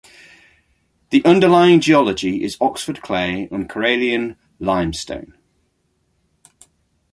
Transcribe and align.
The 1.11 1.23
underlying 1.25 1.79
geology 1.79 2.43
is 2.43 2.57
Oxford 2.59 3.03
clay 3.03 3.47
and 3.51 3.69
Corallian 3.69 4.35
limestone. 4.57 5.35